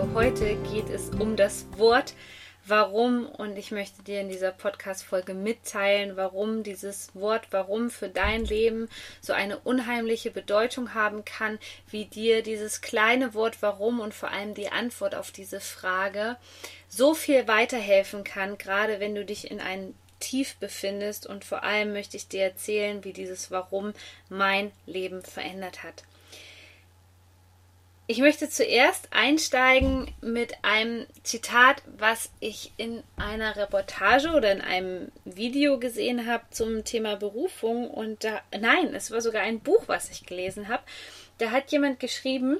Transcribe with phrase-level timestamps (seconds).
[0.00, 0.14] Podcast-Folge.
[0.14, 2.14] Heute geht es um das Wort
[2.66, 8.44] Warum und ich möchte dir in dieser Podcast-Folge mitteilen, warum dieses Wort Warum für dein
[8.44, 8.88] Leben
[9.20, 11.58] so eine unheimliche Bedeutung haben kann,
[11.90, 16.36] wie dir dieses kleine Wort Warum und vor allem die Antwort auf diese Frage
[16.88, 21.92] so viel weiterhelfen kann, gerade wenn du dich in einem tief befindest und vor allem
[21.92, 23.94] möchte ich dir erzählen, wie dieses Warum
[24.28, 26.04] mein Leben verändert hat.
[28.10, 35.12] Ich möchte zuerst einsteigen mit einem Zitat, was ich in einer Reportage oder in einem
[35.24, 37.88] Video gesehen habe zum Thema Berufung.
[37.88, 40.82] Und da, nein, es war sogar ein Buch, was ich gelesen habe.
[41.38, 42.58] Da hat jemand geschrieben,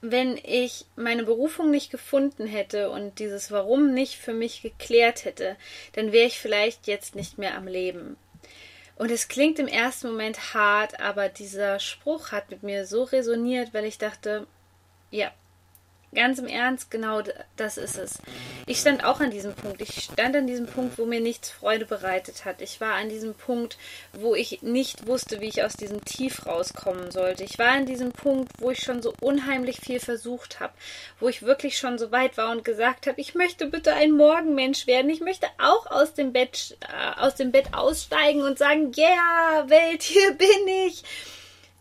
[0.00, 5.56] wenn ich meine Berufung nicht gefunden hätte und dieses Warum nicht für mich geklärt hätte,
[5.92, 8.16] dann wäre ich vielleicht jetzt nicht mehr am Leben.
[8.98, 13.72] Und es klingt im ersten Moment hart, aber dieser Spruch hat mit mir so resoniert,
[13.72, 14.48] weil ich dachte,
[15.12, 15.30] ja,
[16.14, 17.22] Ganz im Ernst, genau
[17.56, 18.18] das ist es.
[18.64, 19.82] Ich stand auch an diesem Punkt.
[19.82, 22.62] Ich stand an diesem Punkt, wo mir nichts Freude bereitet hat.
[22.62, 23.76] Ich war an diesem Punkt,
[24.14, 27.44] wo ich nicht wusste, wie ich aus diesem Tief rauskommen sollte.
[27.44, 30.72] Ich war an diesem Punkt, wo ich schon so unheimlich viel versucht habe,
[31.20, 34.86] wo ich wirklich schon so weit war und gesagt habe, ich möchte bitte ein Morgenmensch
[34.86, 35.10] werden.
[35.10, 39.68] Ich möchte auch aus dem Bett, äh, aus dem Bett aussteigen und sagen, ja, yeah,
[39.68, 41.02] Welt, hier bin ich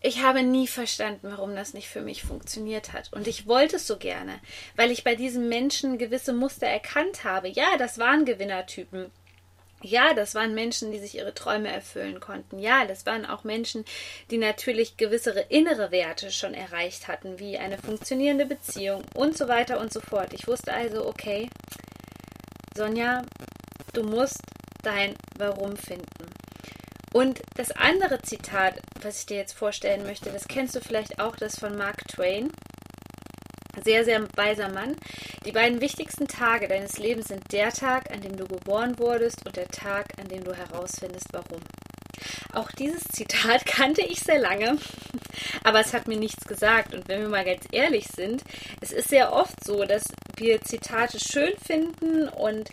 [0.02, 3.12] ich habe nie verstanden, warum das nicht für mich funktioniert hat.
[3.14, 4.40] Und ich wollte es so gerne,
[4.76, 7.48] weil ich bei diesen Menschen gewisse Muster erkannt habe.
[7.48, 9.12] Ja, das waren Gewinnertypen.
[9.82, 12.58] Ja, das waren Menschen, die sich ihre Träume erfüllen konnten.
[12.58, 13.86] Ja, das waren auch Menschen,
[14.32, 19.80] die natürlich gewisse innere Werte schon erreicht hatten, wie eine funktionierende Beziehung und so weiter
[19.80, 20.34] und so fort.
[20.34, 21.50] Ich wusste also, okay,
[22.76, 23.24] Sonja,
[23.94, 24.42] du musst
[24.82, 26.37] dein Warum finden.
[27.14, 31.36] Und das andere Zitat, was ich dir jetzt vorstellen möchte, das kennst du vielleicht auch,
[31.36, 32.52] das von Mark Twain.
[33.84, 34.96] Sehr, sehr weiser Mann.
[35.46, 39.56] Die beiden wichtigsten Tage deines Lebens sind der Tag, an dem du geboren wurdest und
[39.56, 41.62] der Tag, an dem du herausfindest, warum.
[42.54, 44.78] Auch dieses Zitat kannte ich sehr lange,
[45.64, 46.94] aber es hat mir nichts gesagt.
[46.94, 48.44] Und wenn wir mal ganz ehrlich sind,
[48.82, 50.04] es ist sehr oft so, dass
[50.36, 52.70] wir Zitate schön finden und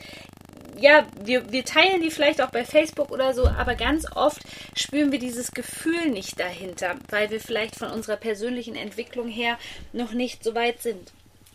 [0.78, 4.42] ja, wir, wir teilen die vielleicht auch bei Facebook oder so, aber ganz oft
[4.76, 9.58] spüren wir dieses Gefühl nicht dahinter, weil wir vielleicht von unserer persönlichen Entwicklung her
[9.92, 11.12] noch nicht so weit sind.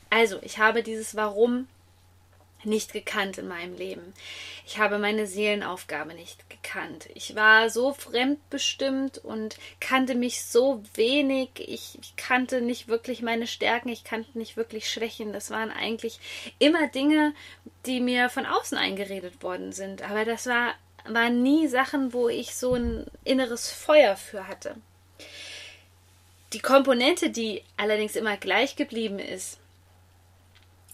[0.09, 1.67] Also, ich habe dieses Warum
[2.63, 4.13] nicht gekannt in meinem Leben.
[4.65, 7.09] Ich habe meine Seelenaufgabe nicht gekannt.
[7.13, 11.49] Ich war so fremdbestimmt und kannte mich so wenig.
[11.55, 15.33] Ich, ich, kannte nicht wirklich meine Stärken, ich kannte nicht wirklich Schwächen.
[15.33, 16.19] Das waren eigentlich
[16.59, 17.33] immer Dinge,
[17.85, 20.01] die mir von außen eingeredet worden sind.
[20.09, 20.73] Aber das war,
[21.05, 24.75] waren nie Sachen, wo ich so ein inneres Feuer für hatte.
[26.53, 29.59] Die Komponente, die allerdings immer gleich geblieben ist,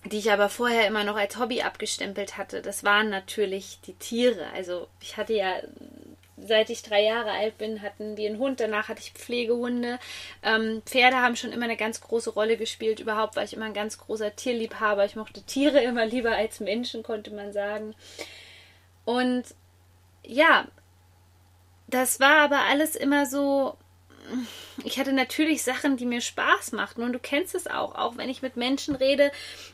[0.05, 4.47] die ich aber vorher immer noch als Hobby abgestempelt hatte, das waren natürlich die Tiere.
[4.53, 5.55] Also ich hatte ja,
[6.38, 9.99] seit ich drei Jahre alt bin, hatten wir einen Hund, danach hatte ich Pflegehunde.
[10.44, 12.99] Ähm, Pferde haben schon immer eine ganz große Rolle gespielt.
[12.99, 15.05] Überhaupt war ich immer ein ganz großer Tierliebhaber.
[15.05, 17.95] Ich mochte Tiere immer lieber als Menschen, konnte man sagen.
[19.05, 19.44] Und
[20.23, 20.67] ja,
[21.88, 23.77] das war aber alles immer so
[24.84, 27.03] ich hatte natürlich Sachen, die mir Spaß machten.
[27.03, 29.31] Und du kennst es auch, auch wenn ich mit Menschen rede,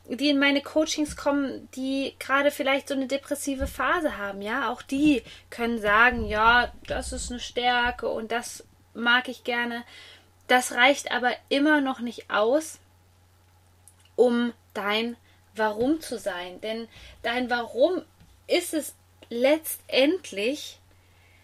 [0.08, 4.42] die in meine Coachings kommen, die gerade vielleicht so eine depressive Phase haben.
[4.42, 8.64] Ja, auch die können sagen, ja, das ist eine Stärke und das
[8.94, 9.84] mag ich gerne.
[10.48, 12.80] Das reicht aber immer noch nicht aus,
[14.16, 15.16] um dein
[15.56, 16.62] Warum zu sein.
[16.62, 16.88] Denn
[17.24, 18.02] dein Warum
[18.48, 18.96] ist es
[19.30, 20.80] letztendlich,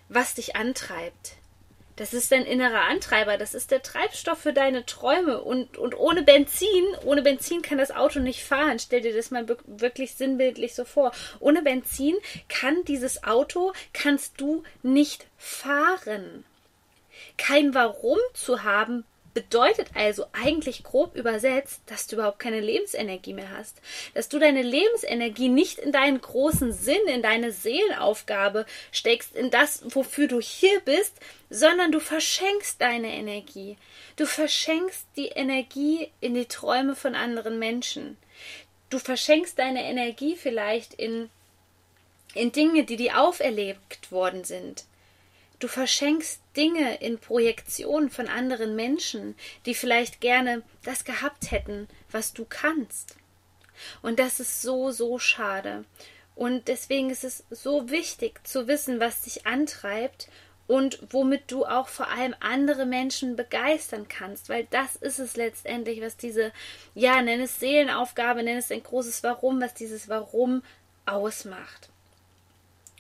[0.09, 1.36] was dich antreibt.
[1.97, 5.41] Das ist dein innerer Antreiber, das ist der Treibstoff für deine Träume.
[5.41, 8.77] Und, und ohne Benzin, ohne Benzin kann das Auto nicht fahren.
[8.77, 11.11] Stell dir das mal wirklich sinnbildlich so vor.
[11.39, 12.15] Ohne Benzin
[12.49, 16.45] kann dieses Auto, kannst du nicht fahren.
[17.37, 19.03] Kein Warum zu haben,
[19.37, 23.79] bedeutet also eigentlich grob übersetzt, dass du überhaupt keine Lebensenergie mehr hast.
[24.15, 29.83] Dass du deine Lebensenergie nicht in deinen großen Sinn, in deine Seelenaufgabe steckst, in das,
[29.93, 31.13] wofür du hier bist,
[31.51, 33.77] sondern du verschenkst deine Energie.
[34.15, 38.17] Du verschenkst die Energie in die Träume von anderen Menschen.
[38.89, 41.29] Du verschenkst deine Energie vielleicht in,
[42.33, 44.85] in Dinge, die dir auferlegt worden sind.
[45.59, 52.33] Du verschenkst Dinge in Projektionen von anderen Menschen, die vielleicht gerne das gehabt hätten, was
[52.33, 53.15] du kannst.
[54.01, 55.85] Und das ist so, so schade.
[56.35, 60.27] Und deswegen ist es so wichtig zu wissen, was dich antreibt
[60.67, 66.01] und womit du auch vor allem andere Menschen begeistern kannst, weil das ist es letztendlich,
[66.01, 66.51] was diese,
[66.93, 70.61] ja, nenn es Seelenaufgabe, nenn es ein großes Warum, was dieses Warum
[71.05, 71.89] ausmacht.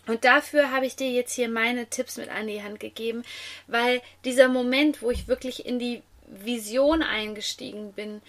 [0.07, 3.23] Und dafür habe ich dir jetzt hier meine Tipps mit an die Hand gegeben,
[3.67, 8.21] weil dieser Moment, wo ich wirklich in die Vision eingestiegen bin,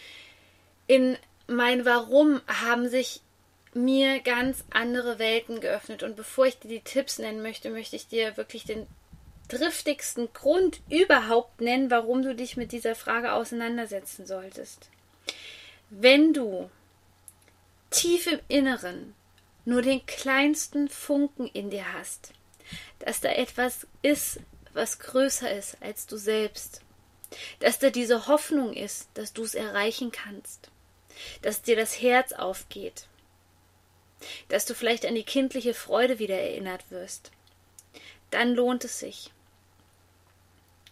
[0.87, 1.17] in
[1.47, 3.21] mein Warum haben sich
[3.75, 6.03] mir ganz andere Welten geöffnet.
[6.03, 8.87] Und bevor ich dir die Tipps nennen möchte, möchte ich dir wirklich den
[9.49, 14.91] driftigsten Grund überhaupt nennen, warum du dich mit dieser Frage auseinandersetzen solltest.
[15.91, 16.71] Wenn du
[17.91, 19.15] tief im Inneren
[19.69, 22.33] nur den kleinsten Funken in dir hast,
[23.01, 24.41] dass da etwas ist,
[24.73, 26.81] was größer ist als du selbst,
[27.61, 30.71] dass da diese Hoffnung ist, dass du es erreichen kannst,
[31.43, 33.09] dass dir das Herz aufgeht,
[34.49, 37.31] dass du vielleicht an die kindliche Freude wieder erinnert wirst,
[38.31, 39.35] dann lohnt es sich,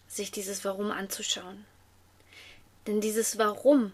[0.07, 1.65] sich dieses Warum anzuschauen.
[2.85, 3.91] Denn dieses Warum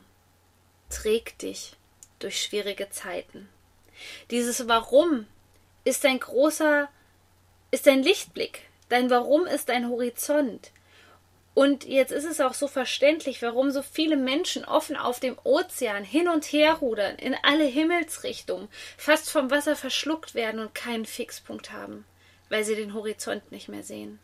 [0.89, 1.77] trägt dich
[2.19, 3.47] durch schwierige Zeiten.
[4.31, 5.27] Dieses Warum
[5.83, 6.89] ist ein großer,
[7.71, 8.61] ist ein Lichtblick.
[8.89, 10.71] Dein Warum ist ein Horizont.
[11.55, 16.03] Und jetzt ist es auch so verständlich, warum so viele Menschen offen auf dem Ozean
[16.03, 21.71] hin und her rudern, in alle Himmelsrichtungen, fast vom Wasser verschluckt werden und keinen Fixpunkt
[21.71, 22.05] haben,
[22.50, 24.19] weil sie den Horizont nicht mehr sehen.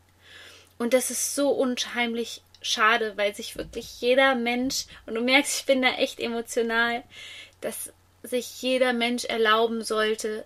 [0.79, 5.65] Und das ist so unheimlich schade, weil sich wirklich jeder Mensch, und du merkst, ich
[5.65, 7.03] bin da echt emotional,
[7.61, 7.93] dass
[8.23, 10.45] sich jeder Mensch erlauben sollte,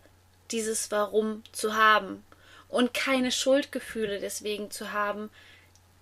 [0.51, 2.23] dieses Warum zu haben
[2.69, 5.29] und keine Schuldgefühle deswegen zu haben,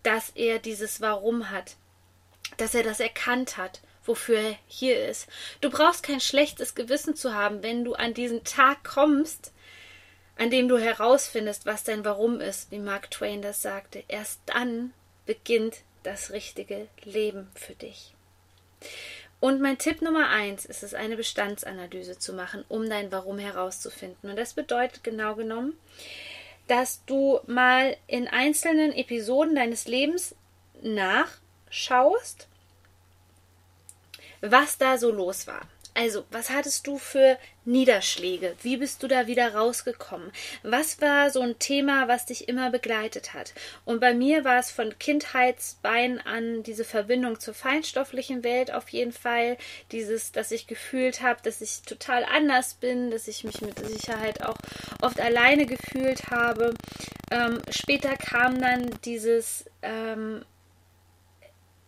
[0.03, 1.75] dass er dieses Warum hat,
[2.57, 5.27] dass er das erkannt hat, wofür er hier ist.
[5.61, 9.51] Du brauchst kein schlechtes Gewissen zu haben, wenn du an diesen Tag kommst,
[10.37, 14.03] an dem du herausfindest, was dein Warum ist, wie Mark Twain das sagte.
[14.07, 14.93] Erst dann
[15.25, 18.13] beginnt das richtige Leben für dich.
[19.41, 24.29] Und mein Tipp Nummer eins ist es, eine Bestandsanalyse zu machen, um dein Warum herauszufinden.
[24.29, 25.73] Und das bedeutet genau genommen,
[26.67, 30.35] dass du mal in einzelnen Episoden deines Lebens
[30.83, 32.47] nachschaust,
[34.41, 35.67] was da so los war.
[35.93, 38.55] Also, was hattest du für Niederschläge?
[38.61, 40.31] Wie bist du da wieder rausgekommen?
[40.63, 43.53] Was war so ein Thema, was dich immer begleitet hat?
[43.83, 49.11] Und bei mir war es von Kindheitsbein an diese Verbindung zur feinstofflichen Welt auf jeden
[49.11, 49.57] Fall.
[49.91, 54.43] Dieses, dass ich gefühlt habe, dass ich total anders bin, dass ich mich mit Sicherheit
[54.43, 54.57] auch
[55.01, 56.73] oft alleine gefühlt habe.
[57.31, 60.45] Ähm, später kam dann dieses ähm,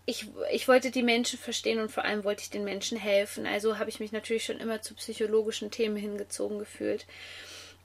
[0.06, 3.46] ich, ich wollte die Menschen verstehen und vor allem wollte ich den Menschen helfen.
[3.46, 7.06] Also habe ich mich natürlich schon immer zu psychologischen Themen hingezogen gefühlt.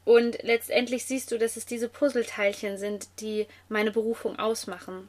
[0.05, 5.09] Und letztendlich siehst du, dass es diese Puzzleteilchen sind, die meine Berufung ausmachen.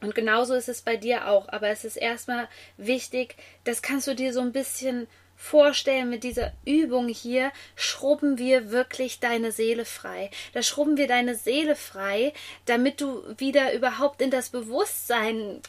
[0.00, 1.48] Und genauso ist es bei dir auch.
[1.48, 5.06] Aber es ist erstmal wichtig, das kannst du dir so ein bisschen
[5.42, 10.30] vorstellen, mit dieser Übung hier schrubben wir wirklich deine Seele frei.
[10.54, 12.32] Da schrubben wir deine Seele frei,
[12.64, 15.60] damit du wieder überhaupt in das Bewusstsein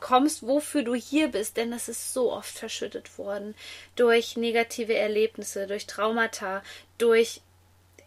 [0.00, 1.56] kommst, wofür du hier bist.
[1.56, 3.56] Denn das ist so oft verschüttet worden
[3.96, 6.62] durch negative Erlebnisse, durch Traumata,
[6.96, 7.40] durch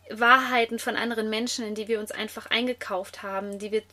[0.09, 3.83] Wahrheiten von anderen Menschen, in die wir uns einfach eingekauft haben, die wir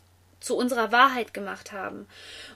[0.47, 2.07] zu unserer Wahrheit gemacht haben.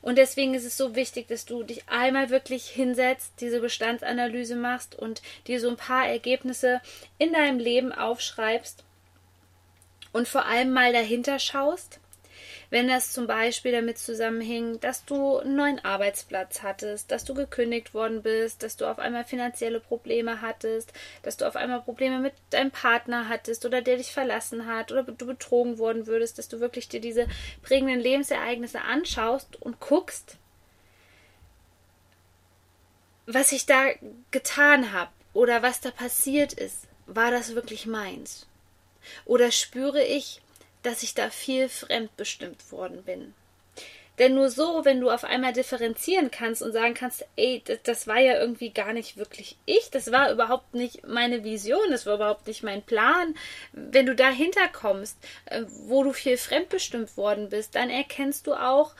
[0.01, 4.95] Und deswegen ist es so wichtig, dass du dich einmal wirklich hinsetzt, diese Bestandsanalyse machst
[4.95, 6.81] und dir so ein paar Ergebnisse
[7.19, 8.85] in deinem Leben aufschreibst
[10.13, 11.99] und vor allem mal dahinter schaust,
[12.71, 17.95] wenn das zum Beispiel damit zusammenhing, dass du einen neuen Arbeitsplatz hattest, dass du gekündigt
[17.95, 22.33] worden bist, dass du auf einmal finanzielle Probleme hattest, dass du auf einmal Probleme mit
[22.50, 26.61] deinem Partner hattest oder der dich verlassen hat oder du betrogen worden würdest, dass du
[26.61, 27.27] wirklich dir diese
[27.62, 30.37] prägenden Lebensereignisse anschaust und guckst,
[33.27, 33.87] was ich da
[34.31, 36.87] getan habe oder was da passiert ist.
[37.07, 38.47] War das wirklich meins?
[39.25, 40.41] Oder spüre ich,
[40.83, 43.35] dass ich da viel fremdbestimmt worden bin.
[44.21, 48.07] Denn nur so, wenn du auf einmal differenzieren kannst und sagen kannst, ey, das, das,
[48.07, 52.17] war ja irgendwie gar nicht wirklich ich, das war überhaupt nicht meine Vision, das war
[52.17, 53.35] überhaupt nicht mein Plan.
[53.73, 58.95] Wenn du dahinter kommst, äh, wo du viel fremdbestimmt worden bist, dann erkennst du auch,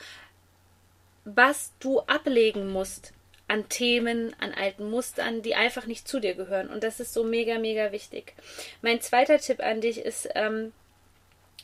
[1.23, 3.13] was du ablegen musst
[3.47, 6.67] an Themen, an alten Mustern, die einfach nicht zu dir gehören.
[6.69, 8.33] Und das ist so mega, mega wichtig.
[8.81, 10.71] Mein zweiter Tipp an dich ist, ähm,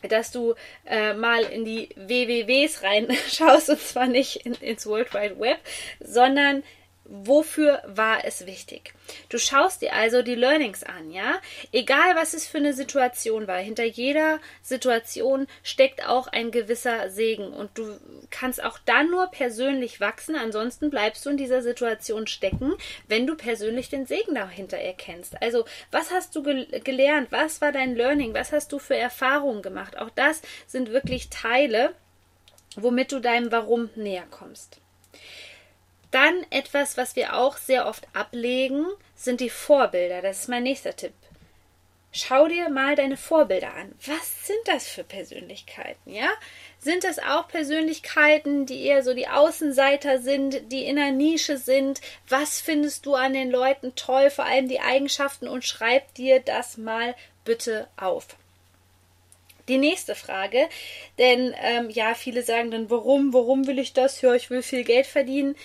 [0.03, 5.39] dass du äh, mal in die WWWs reinschaust und zwar nicht in, ins World Wide
[5.39, 5.59] Web,
[5.99, 6.63] sondern
[7.09, 8.93] Wofür war es wichtig?
[9.29, 11.39] Du schaust dir also die Learnings an, ja?
[11.71, 17.53] Egal was es für eine Situation war, hinter jeder Situation steckt auch ein gewisser Segen
[17.53, 17.97] und du
[18.29, 22.73] kannst auch dann nur persönlich wachsen, ansonsten bleibst du in dieser Situation stecken,
[23.07, 25.41] wenn du persönlich den Segen dahinter erkennst.
[25.41, 27.31] Also, was hast du gel gelernt?
[27.31, 28.33] Was war dein Learning?
[28.33, 29.97] Was hast du für Erfahrungen gemacht?
[29.97, 31.93] Auch das sind wirklich Teile,
[32.75, 34.81] womit du deinem Warum näher kommst.
[36.11, 38.85] Dann etwas, was wir auch sehr oft ablegen,
[39.15, 40.21] sind die Vorbilder.
[40.21, 41.13] Das ist mein nächster Tipp.
[42.13, 43.93] Schau dir mal deine Vorbilder an.
[44.05, 46.29] Was sind das für Persönlichkeiten, ja?
[46.79, 52.01] Sind das auch Persönlichkeiten, die eher so die Außenseiter sind, die in der Nische sind?
[52.29, 56.77] Was findest du an den Leuten toll, vor allem die Eigenschaften und schreib dir das
[56.77, 57.13] mal
[57.47, 58.27] bitte auf.
[59.67, 60.69] Die nächste Frage,
[61.17, 64.21] denn ähm, ja, viele sagen dann, warum, warum will ich das?
[64.21, 65.55] Ja, ich will viel Geld verdienen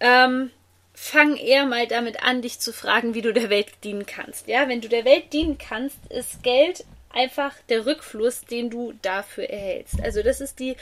[0.00, 0.50] ähm,
[0.94, 4.48] fang eher mal damit an, dich zu fragen, wie du der Welt dienen kannst.
[4.48, 9.48] Ja, wenn du der Welt dienen kannst, ist Geld einfach der Rückfluss, den du dafür
[9.48, 10.00] erhältst.
[10.02, 10.76] Also das ist die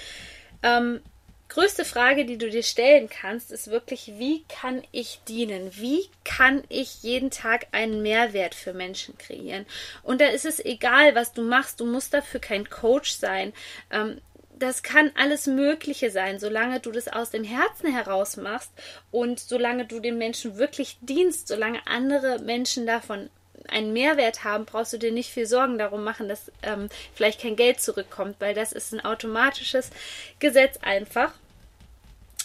[0.63, 1.01] ähm,
[1.49, 5.71] größte Frage, die du dir stellen kannst, ist wirklich, wie kann ich dienen?
[5.77, 9.65] Wie kann ich jeden Tag einen Mehrwert für Menschen kreieren?
[10.03, 11.81] Und da ist es egal, was du machst.
[11.81, 13.53] Du musst dafür kein Coach sein.
[13.91, 14.21] Ähm,
[14.59, 18.71] das kann alles Mögliche sein, solange du das aus dem Herzen heraus machst
[19.11, 23.31] und solange du den Menschen wirklich dienst, solange andere Menschen davon
[23.69, 27.57] einen Mehrwert haben, brauchst du dir nicht viel Sorgen darum machen, dass ähm, vielleicht kein
[27.57, 29.91] Geld zurückkommt, weil das ist ein automatisches
[30.39, 31.33] Gesetz einfach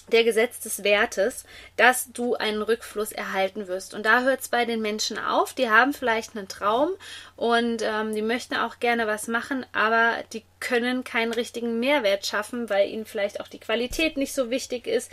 [0.09, 1.45] der Gesetz des Wertes,
[1.77, 3.93] dass du einen Rückfluss erhalten wirst.
[3.93, 5.53] Und da hört es bei den Menschen auf.
[5.53, 6.89] Die haben vielleicht einen Traum
[7.35, 12.69] und ähm, die möchten auch gerne was machen, aber die können keinen richtigen Mehrwert schaffen,
[12.69, 15.11] weil ihnen vielleicht auch die Qualität nicht so wichtig ist,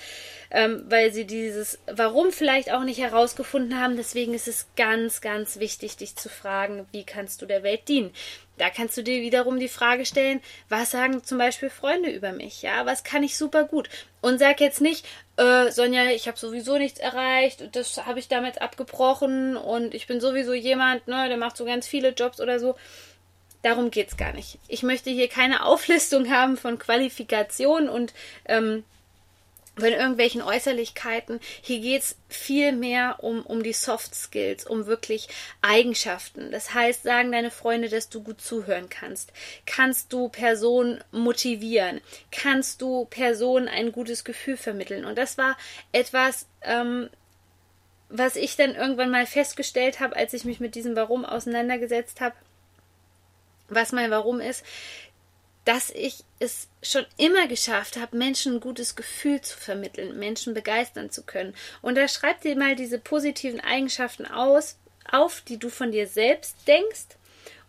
[0.51, 3.97] ähm, weil sie dieses Warum vielleicht auch nicht herausgefunden haben.
[3.97, 8.13] Deswegen ist es ganz, ganz wichtig, dich zu fragen, wie kannst du der Welt dienen?
[8.59, 12.63] Da kannst du dir wiederum die Frage stellen, was sagen zum Beispiel Freunde über mich?
[12.63, 13.89] Ja, was kann ich super gut?
[14.23, 18.63] Und sag jetzt nicht, äh, Sonja, ich habe sowieso nichts erreicht, das habe ich damit
[18.63, 22.77] abgebrochen und ich bin sowieso jemand, ne, der macht so ganz viele Jobs oder so.
[23.63, 24.59] Darum geht's gar nicht.
[24.69, 28.15] Ich möchte hier keine Auflistung haben von Qualifikationen und
[28.47, 28.85] ähm,
[29.77, 31.41] von irgendwelchen Äußerlichkeiten.
[31.61, 35.29] Hier geht's viel mehr um, um die Soft Skills, um wirklich
[35.61, 36.51] Eigenschaften.
[36.51, 39.33] Das heißt, sagen deine Freunde, dass du gut zuhören kannst.
[39.67, 42.01] Kannst du Personen motivieren?
[42.33, 45.05] Kannst du Personen ein gutes Gefühl vermitteln?
[45.05, 45.57] Und das war
[45.93, 47.11] etwas, ähm,
[48.09, 52.35] was ich dann irgendwann mal festgestellt habe, als ich mich mit diesem Warum auseinandergesetzt habe.
[53.69, 54.65] Was mein Warum ist,
[55.67, 61.11] dass ich es schon immer geschafft habe, Menschen ein gutes Gefühl zu vermitteln, Menschen begeistern
[61.11, 61.57] zu können.
[61.83, 64.77] Und da schreib dir mal diese positiven Eigenschaften aus,
[65.11, 67.17] auf, die du von dir selbst denkst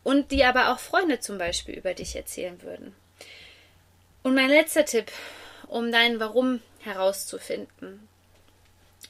[0.04, 2.96] und die aber auch Freunde zum Beispiel über dich erzählen würden.
[4.22, 5.12] Und mein letzter Tipp,
[5.68, 8.08] um dein Warum herauszufinden.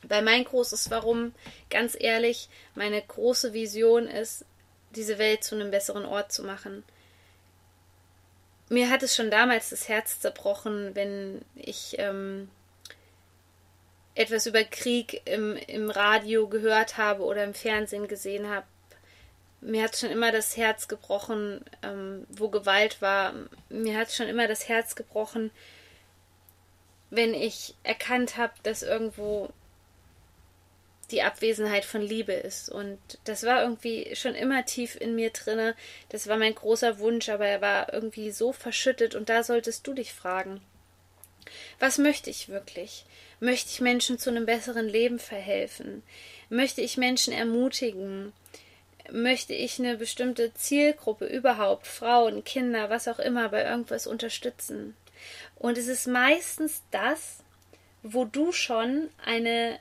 [0.04, 1.36] Bei mein großes Warum,
[1.70, 4.46] ganz ehrlich, meine große Vision ist,
[4.92, 6.86] diese Welt zu einem besseren Ort zu machen
[8.70, 12.50] mir hat es schon damals das Herz zerbrochen, wenn ich ähm,
[14.16, 18.66] etwas über Krieg im, im Radio gehört habe oder im Fernsehen gesehen habe.
[19.62, 23.34] Mir hat schon immer das Herz gebrochen, ähm, wo Gewalt war.
[23.70, 25.52] Mir hat schon immer das Herz gebrochen,
[27.10, 29.50] wenn ich erkannt habe, dass irgendwo
[31.12, 32.70] die Abwesenheit von Liebe ist.
[32.70, 35.76] Und das war irgendwie schon immer tief in mir drinne.
[36.10, 39.16] Das war mein großer Wunsch, aber er war irgendwie so verschüttet.
[39.16, 40.62] Und da solltest du dich fragen.
[41.80, 43.06] Was möchte ich wirklich?
[43.40, 46.04] Möchte ich Menschen zu einem besseren Leben verhelfen?
[46.50, 48.34] Möchte ich Menschen ermutigen?
[49.12, 54.98] Möchte ich eine bestimmte Zielgruppe überhaupt, Frauen, Kinder, was auch immer, bei irgendwas unterstützen?
[55.56, 57.38] Und es ist meistens das,
[58.04, 59.80] wo du schon eine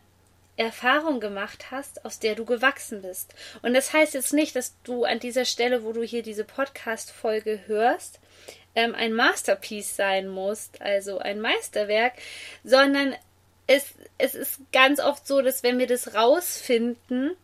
[0.57, 3.35] Erfahrung gemacht hast, aus der du gewachsen bist.
[3.63, 7.61] Und das heißt jetzt nicht, dass du an dieser Stelle, wo du hier diese Podcast-Folge
[7.67, 8.21] hörst,
[8.75, 12.15] ähm, ein Masterpiece sein musst, also ein Meisterwerk,
[12.65, 13.15] sondern
[13.67, 17.37] es, es ist ganz oft so, dass wenn wir das rausfinden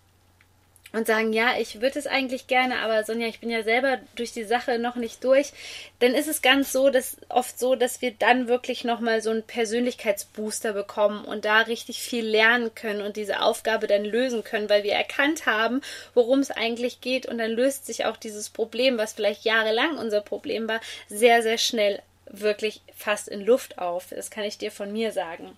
[0.92, 4.32] und sagen, ja, ich würde es eigentlich gerne, aber Sonja, ich bin ja selber durch
[4.32, 5.52] die Sache noch nicht durch,
[6.00, 9.42] dann ist es ganz so, dass oft so, dass wir dann wirklich nochmal so einen
[9.42, 14.84] Persönlichkeitsbooster bekommen und da richtig viel lernen können und diese Aufgabe dann lösen können, weil
[14.84, 15.80] wir erkannt haben,
[16.14, 20.20] worum es eigentlich geht und dann löst sich auch dieses Problem, was vielleicht jahrelang unser
[20.20, 24.08] Problem war, sehr, sehr schnell wirklich fast in Luft auf.
[24.10, 25.56] Das kann ich dir von mir sagen.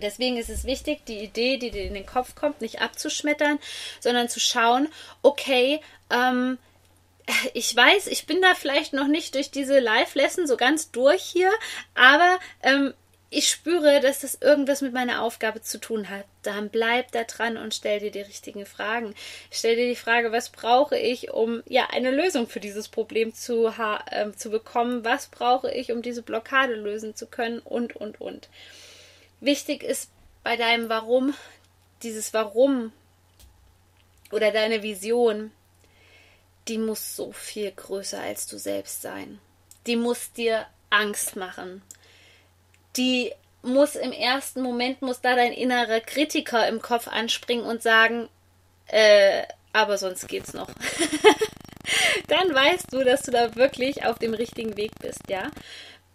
[0.00, 3.58] Deswegen ist es wichtig, die Idee, die dir in den Kopf kommt, nicht abzuschmettern,
[4.00, 4.88] sondern zu schauen,
[5.22, 6.58] okay, ähm,
[7.54, 11.50] ich weiß, ich bin da vielleicht noch nicht durch diese Live-Lesson so ganz durch hier,
[11.94, 12.94] aber ähm,
[13.28, 16.24] ich spüre, dass das irgendwas mit meiner Aufgabe zu tun hat.
[16.42, 19.14] Dann bleib da dran und stell dir die richtigen Fragen.
[19.50, 23.66] Stell dir die Frage, was brauche ich, um ja eine Lösung für dieses Problem zu,
[23.66, 25.04] äh, zu bekommen?
[25.04, 27.58] Was brauche ich, um diese Blockade lösen zu können?
[27.58, 28.48] Und, und, und.
[29.46, 30.10] Wichtig ist
[30.42, 31.32] bei deinem Warum,
[32.02, 32.90] dieses Warum
[34.32, 35.52] oder deine Vision,
[36.66, 39.38] die muss so viel größer als du selbst sein.
[39.86, 41.82] Die muss dir Angst machen.
[42.96, 43.30] Die
[43.62, 48.28] muss im ersten Moment, muss da dein innerer Kritiker im Kopf anspringen und sagen,
[48.88, 50.70] äh, aber sonst geht's noch.
[52.26, 55.52] Dann weißt du, dass du da wirklich auf dem richtigen Weg bist, ja?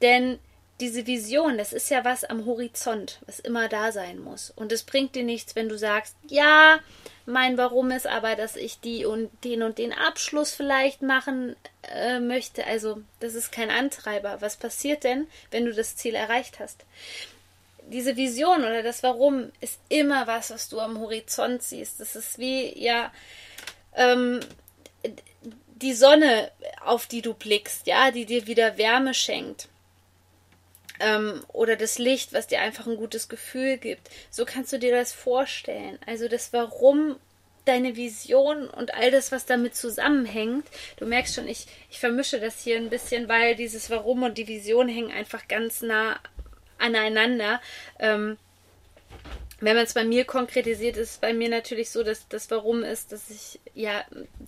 [0.02, 0.38] Denn
[0.82, 4.52] diese Vision, das ist ja was am Horizont, was immer da sein muss.
[4.56, 6.80] Und es bringt dir nichts, wenn du sagst, ja,
[7.28, 11.56] mein Warum ist aber, dass ich die und den und den Abschluss vielleicht machen
[11.94, 12.66] äh, möchte.
[12.66, 14.42] Also, das ist kein Antreiber.
[14.42, 16.84] Was passiert denn, wenn du das Ziel erreicht hast?
[17.88, 22.00] Diese Vision oder das Warum ist immer was, was du am Horizont siehst.
[22.00, 23.12] Das ist wie, ja,
[23.96, 24.40] ähm,
[25.76, 26.52] die Sonne,
[26.84, 29.68] auf die du blickst, ja, die dir wieder Wärme schenkt
[31.02, 34.10] ähm, oder das Licht, was dir einfach ein gutes Gefühl gibt.
[34.30, 36.00] So kannst du dir das vorstellen.
[36.06, 37.18] Also das Warum
[37.66, 40.66] deine Vision und all das, was damit zusammenhängt.
[40.98, 44.48] Du merkst schon, ich, ich vermische das hier ein bisschen, weil dieses Warum und die
[44.48, 46.20] Vision hängen einfach ganz nah
[46.80, 47.62] aneinander.
[48.00, 48.38] Ähm,
[49.62, 52.84] wenn man es bei mir konkretisiert, ist es bei mir natürlich so, dass das Warum
[52.84, 54.04] ist, dass ich ja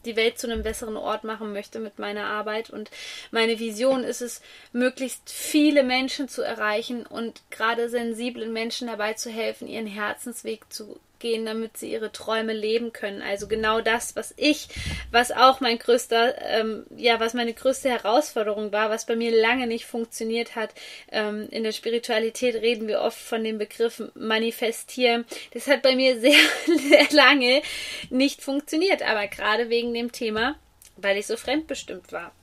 [0.05, 2.71] die Welt zu einem besseren Ort machen möchte mit meiner Arbeit.
[2.71, 2.89] Und
[3.31, 9.29] meine Vision ist es, möglichst viele Menschen zu erreichen und gerade sensiblen Menschen dabei zu
[9.29, 13.21] helfen, ihren Herzensweg zu gehen, damit sie ihre Träume leben können.
[13.21, 14.67] Also genau das, was ich,
[15.09, 19.65] was auch mein größter, ähm, ja, was meine größte Herausforderung war, was bei mir lange
[19.65, 20.75] nicht funktioniert hat.
[21.11, 25.23] Ähm, in der Spiritualität reden wir oft von dem Begriff manifestieren.
[25.53, 26.39] Das hat bei mir sehr,
[26.89, 27.61] sehr lange
[28.09, 30.57] nicht funktioniert, aber gerade wegen dem Thema,
[30.97, 32.33] weil ich so fremdbestimmt war.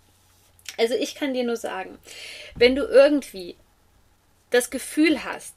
[0.79, 1.99] Also ich kann dir nur sagen,
[2.55, 3.57] wenn du irgendwie
[4.49, 5.55] das Gefühl hast,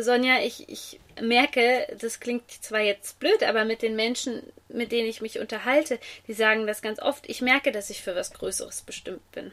[0.00, 5.08] Sonja, ich, ich merke, das klingt zwar jetzt blöd, aber mit den Menschen, mit denen
[5.08, 8.82] ich mich unterhalte, die sagen das ganz oft, ich merke, dass ich für was Größeres
[8.82, 9.52] bestimmt bin.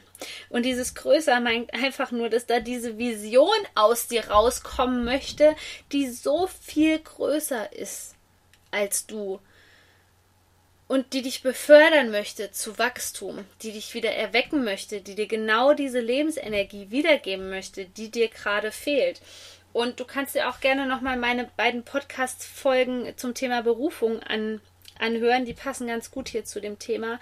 [0.50, 5.56] Und dieses Größer meint einfach nur, dass da diese Vision aus dir rauskommen möchte,
[5.92, 8.16] die so viel größer ist
[8.72, 9.40] als du
[10.88, 15.74] und die dich befördern möchte zu Wachstum, die dich wieder erwecken möchte, die dir genau
[15.74, 19.22] diese Lebensenergie wiedergeben möchte, die dir gerade fehlt.
[19.74, 24.62] Und du kannst dir auch gerne nochmal meine beiden Podcast-Folgen zum Thema Berufung an,
[25.00, 25.46] anhören.
[25.46, 27.20] Die passen ganz gut hier zu dem Thema.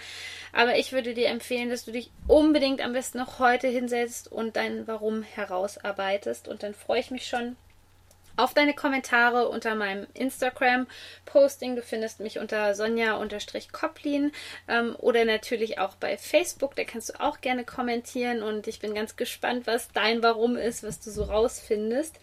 [0.52, 4.58] Aber ich würde dir empfehlen, dass du dich unbedingt am besten noch heute hinsetzt und
[4.58, 6.50] dein Warum herausarbeitest.
[6.50, 7.56] Und dann freue ich mich schon
[8.38, 11.76] auf deine Kommentare unter meinem Instagram-Posting.
[11.76, 14.32] Du findest mich unter Sonja-Koplin
[14.68, 16.76] ähm, oder natürlich auch bei Facebook.
[16.76, 20.84] Da kannst du auch gerne kommentieren und ich bin ganz gespannt, was dein Warum ist,
[20.84, 22.20] was du so rausfindest.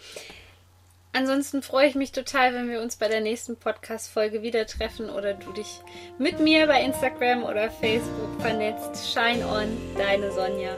[1.13, 5.35] Ansonsten freue ich mich total, wenn wir uns bei der nächsten Podcast-Folge wieder treffen oder
[5.35, 5.81] du dich
[6.19, 9.13] mit mir bei Instagram oder Facebook vernetzt.
[9.13, 10.77] Shine on, deine Sonja.